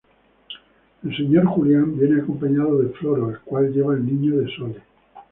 [1.03, 4.81] El señor Julián, viene acompañado de Floro, el cual lleva al niño de Sole.